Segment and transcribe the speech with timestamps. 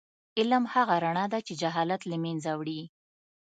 [0.39, 2.81] علم هغه رڼا ده چې جهالت له منځه وړي.